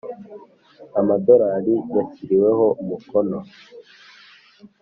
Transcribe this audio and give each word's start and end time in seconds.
Amadolari 0.99 1.75
yashyiriweho 1.95 2.65
umukono 2.81 3.37